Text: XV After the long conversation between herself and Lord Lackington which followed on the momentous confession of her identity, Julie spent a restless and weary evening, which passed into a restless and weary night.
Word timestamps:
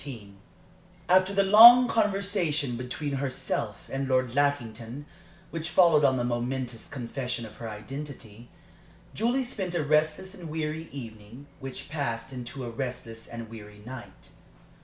XV 0.03 0.07
After 1.07 1.31
the 1.31 1.43
long 1.43 1.87
conversation 1.87 2.75
between 2.75 3.17
herself 3.17 3.87
and 3.87 4.07
Lord 4.09 4.33
Lackington 4.33 5.05
which 5.51 5.69
followed 5.69 6.03
on 6.03 6.17
the 6.17 6.23
momentous 6.23 6.89
confession 6.89 7.45
of 7.45 7.57
her 7.57 7.69
identity, 7.69 8.49
Julie 9.13 9.43
spent 9.45 9.75
a 9.75 9.83
restless 9.83 10.33
and 10.33 10.49
weary 10.49 10.89
evening, 10.91 11.45
which 11.59 11.87
passed 11.87 12.33
into 12.33 12.63
a 12.65 12.71
restless 12.71 13.27
and 13.27 13.47
weary 13.47 13.83
night. 13.85 14.31